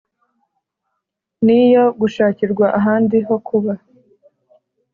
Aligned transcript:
ni 1.45 1.55
iyo 1.65 1.83
gushakirwa 1.99 2.65
ahandi 2.79 3.17
hokuba 3.27 3.73